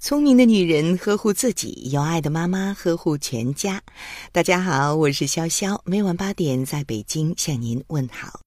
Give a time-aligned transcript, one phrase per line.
[0.00, 3.82] 聪明的女人呵护自己，有爱的妈妈呵护全家。
[4.30, 8.38] 大家好，我是潇潇，每晚八点在北京向您问好。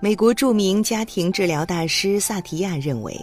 [0.00, 3.16] 美国著名家庭治疗大师萨提亚认为，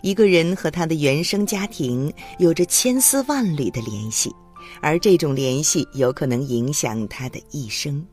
[0.00, 4.34] 一个人和他的原生家庭有着千丝万缕的联系。
[4.80, 8.04] 而这种联系有可能影响他的一生。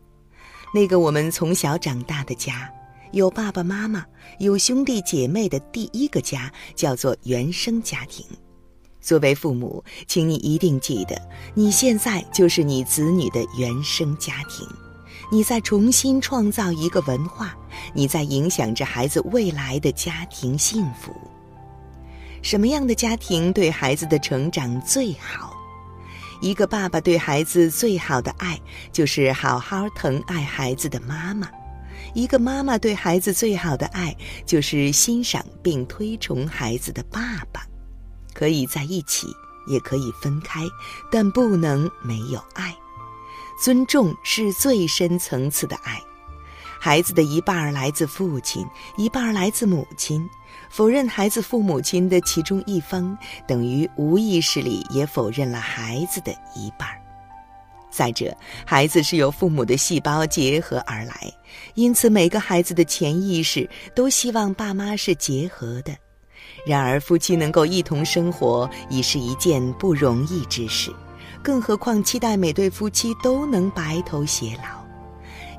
[0.74, 2.70] 那个我们从小长大的家，
[3.12, 4.06] 有爸爸妈妈、
[4.40, 8.26] 有兄弟姐妹的第一个家，叫做原生家庭。
[9.00, 11.16] 作为父母，请你一定记得，
[11.54, 14.68] 你现在就是你子女的原生家庭。
[15.32, 17.56] 你在重新创造一个文化，
[17.94, 21.12] 你在影响着孩子未来的家庭幸福。
[22.42, 25.53] 什么样的家庭对孩子的成长最好？
[26.44, 28.60] 一个爸爸对孩子最好的爱，
[28.92, 31.48] 就是好好疼爱孩子的妈妈；
[32.14, 34.14] 一个妈妈对孩子最好的爱，
[34.46, 37.66] 就是欣赏并推崇孩子的爸爸。
[38.34, 39.28] 可以在一起，
[39.68, 40.60] 也可以分开，
[41.10, 42.76] 但不能没有爱。
[43.64, 45.98] 尊重是最深层次的爱。
[46.78, 48.68] 孩子的一半来自父亲，
[48.98, 50.30] 一半来自母亲。
[50.70, 56.88] 否认孩子父母亲的其中一方，等于无意识里也否认了孩子的一半。
[57.92, 61.32] 再者，孩子是由父母的细胞结合而来，
[61.76, 65.96] 因此每个孩子的潜意识都希望爸妈是结合的。
[66.66, 70.92] 然而，夫妻能够一同生活已是一件不容易之事，
[71.44, 74.84] 更何况期待每对夫妻都能白头偕老。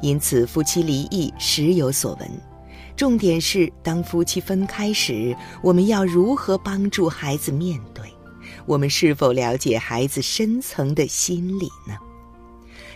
[0.03, 2.54] 因此，夫妻离异时有所闻。
[2.97, 8.05] 重点是，当夫妻分开时，我们要如何帮助孩子面对？
[8.67, 11.97] 我们是否了解孩子深层的心理呢？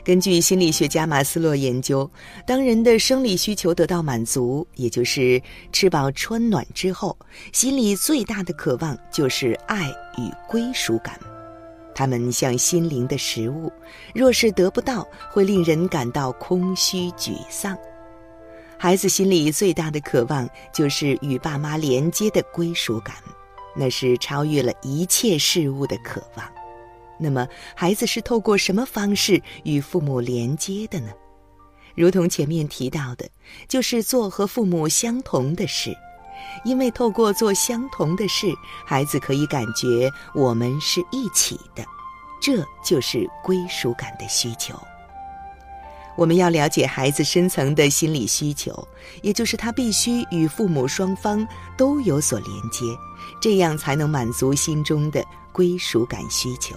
[0.04, 2.08] 根据心理学家马斯洛研究，
[2.46, 7.18] 当人的生理需求得到满足，也就是吃饱穿暖之后，
[7.52, 11.18] 心里最大的渴望就是爱与归属感。
[11.94, 13.70] 他们像心灵的食物，
[14.14, 17.76] 若是得不到，会令人感到空虚沮丧。
[18.80, 23.16] 孩子心里最大的渴望就是与爸妈连接的归属感，
[23.74, 26.48] 那是超越了一切事物的渴望。
[27.18, 31.10] 那么，孩子是透过什么方式与父母连接的呢？
[31.96, 33.28] 如同前面提到的，
[33.66, 35.92] 就是做和父母相同的事，
[36.64, 38.46] 因为透过做相同的事，
[38.86, 41.84] 孩子可以感觉我们是一起的，
[42.40, 44.78] 这就是归属感的需求。
[46.18, 48.86] 我们要了解孩子深层的心理需求，
[49.22, 51.46] 也就是他必须与父母双方
[51.76, 52.84] 都有所连接，
[53.40, 56.74] 这样才能满足心中的归属感需求。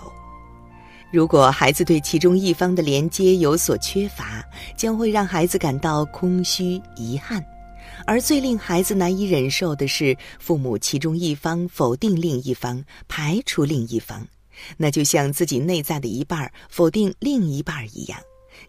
[1.12, 4.46] 如果孩子对其中一方的连接有所缺乏，
[4.78, 7.44] 将会让孩子感到空虚、遗憾。
[8.06, 14.28] 而最令孩子难以忍受的是，父母其中一方否定另一方，排除另一方，
[14.78, 18.20] 那就像自己内在的一半否定另一半一样。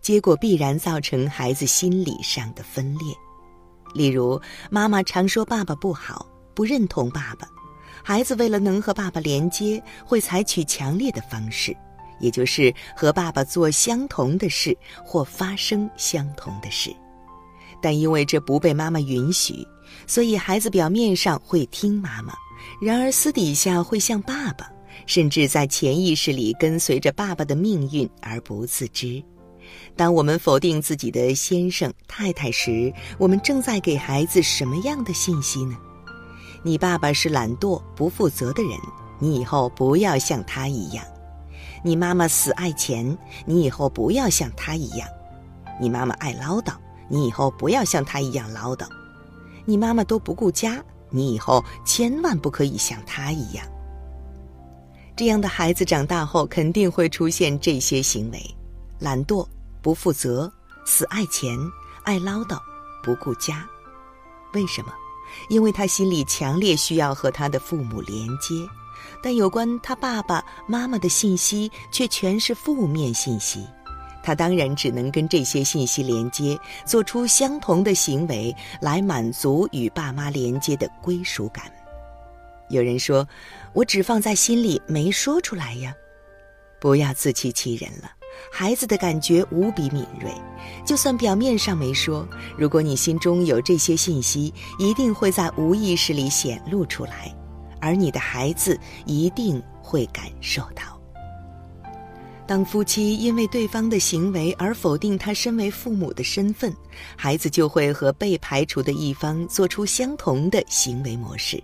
[0.00, 3.14] 结果必然造成孩子心理上的分裂，
[3.94, 7.48] 例如妈妈常说爸爸不好，不认同爸爸，
[8.02, 11.76] 孩子为了能和爸爸连接，会采取强烈的方式，
[12.20, 16.94] 也就是和爸爸做相同的事或发生相同的事，
[17.80, 19.66] 但因为这不被妈妈允许，
[20.06, 22.32] 所以孩子表面上会听妈妈，
[22.80, 24.70] 然而私底下会像爸爸，
[25.06, 29.22] 甚至在潜意识里跟随着爸爸的命运而不自知。
[29.96, 35.76] 当我们否定自己的先生、太太时，我们正在给孩子什么样的信息呢？
[36.62, 38.72] 你爸爸是懒惰、不负责的人，
[39.18, 41.04] 你以后不要像他一样；
[41.82, 45.06] 你妈妈死爱钱，你以后不要像他一样；
[45.80, 46.72] 你妈妈爱唠叨，
[47.08, 48.86] 你以后不要像他一样唠叨；
[49.64, 53.66] 你妈妈都不顾家，你以后千万不可以像他一样。
[55.14, 58.40] 这样的孩子长大后肯定会出现这些行为：
[58.98, 59.46] 懒惰。
[59.82, 60.50] 不负责，
[60.84, 61.58] 死爱钱，
[62.04, 62.58] 爱唠叨，
[63.02, 63.68] 不顾家。
[64.54, 64.92] 为什么？
[65.48, 68.54] 因为他心里强烈需要和他的父母连接，
[69.22, 73.66] 但有关他爸爸妈妈的信息却全是负面信息。
[74.22, 76.56] 他当然只能跟这些信息连接，
[76.86, 81.64] 做出相同的行为来满足与爸妈连接的归属感。
[82.68, 83.26] 有人说
[83.74, 85.92] ：“我只放在心里，没说出来呀。”
[86.78, 88.10] 不要自欺欺人了。
[88.50, 90.30] 孩子的感觉无比敏锐，
[90.84, 92.26] 就算表面上没说，
[92.56, 97.34] 如果你心中有这些信息，一定会在无意识里显露出来，
[97.80, 101.00] 而你的孩子一定会感受到。
[102.44, 106.74] 当夫妻因为对方的行为而否定他身为父母的身份，
[107.16, 111.62] 孩子就会和被排除的一方做出相同的行为模式。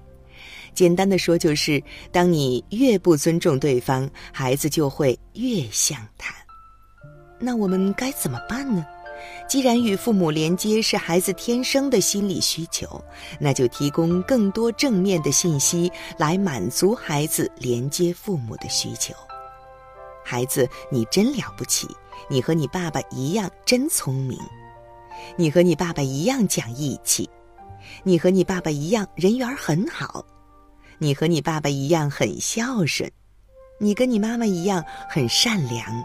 [0.72, 1.82] 简单的说，就是
[2.12, 6.32] 当你越不尊重对方，孩子就会越像他。
[7.38, 8.84] 那我们该怎么办呢？
[9.48, 13.02] 既然与父母连接是孩子天生的心理需求，
[13.40, 19.12] 那就提供更多正面的信息来满足孩子连接父母的需求。
[20.24, 21.88] 孩子，你真了不起！
[22.28, 24.38] 你和你爸爸一样真聪明，
[25.36, 27.28] 你和你爸爸一样讲义气，
[28.02, 30.24] 你和你爸爸一样人缘很好，
[30.98, 33.10] 你和你爸爸一样很孝顺，
[33.80, 36.04] 你跟你妈妈一样很善良，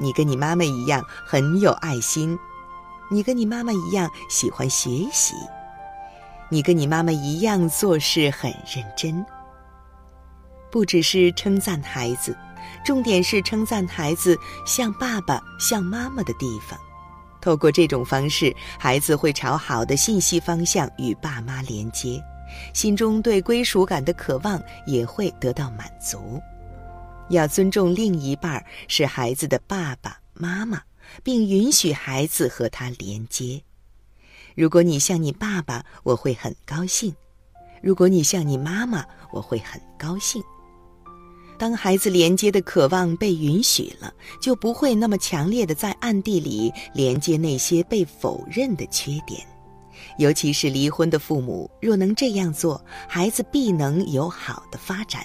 [0.00, 2.36] 你跟你妈妈一样很有爱心，
[3.10, 5.34] 你跟你妈妈一样喜欢学习，
[6.48, 9.24] 你跟你妈妈一样做事很认真。
[10.70, 12.36] 不只是称赞孩子。
[12.84, 16.78] 重点是称赞孩子像爸爸、像妈妈的地方。
[17.40, 22.22] 透过这种方式，孩子会朝好的信息方向与爸妈连接，
[22.74, 26.40] 心中对归属感的渴望也会得到满足。
[27.30, 30.82] 要尊重另一半是孩子的爸爸妈妈，
[31.22, 33.62] 并允许孩子和他连接。
[34.54, 37.12] 如果你像你爸爸，我会很高兴；
[37.82, 40.42] 如果你像你妈妈，我会很高兴。
[41.56, 49.46] 当孩子连接的渴望被允许了，就不会那么强烈的在暗地里连接那些被否认的缺点。
[50.18, 55.22] 尤其是离婚的父母，若能这样做，孩子必能有好的发展。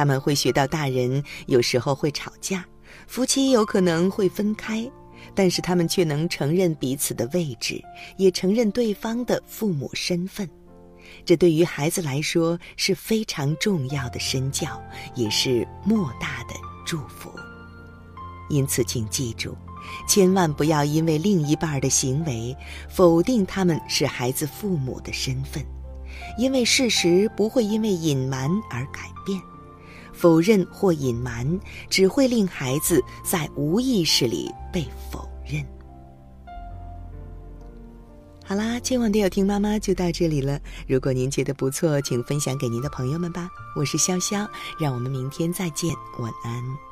[0.00, 2.64] 他们会学到大人有时候会吵架，
[3.06, 4.90] 夫妻有可能会分开，
[5.34, 7.84] 但是他们却能承认彼此的位置，
[8.16, 10.48] 也承认对方的父母身份。
[11.22, 14.82] 这对于孩子来说是非常重要的身教，
[15.14, 16.54] 也是莫大的
[16.86, 17.30] 祝福。
[18.48, 19.54] 因此，请记住，
[20.08, 22.56] 千万不要因为另一半的行为
[22.88, 25.62] 否定他们是孩子父母的身份，
[26.38, 29.38] 因为事实不会因为隐瞒而改变。
[30.20, 31.58] 否认或隐瞒
[31.88, 35.64] 只会令孩子在无意识里被否认。
[38.44, 40.60] 好啦，今晚的有听妈妈就到这里了。
[40.86, 43.48] 如果您觉得不错，请分享给您的朋友们吧。
[43.74, 44.46] 我是潇潇，
[44.78, 46.89] 让我们明天再见，晚安。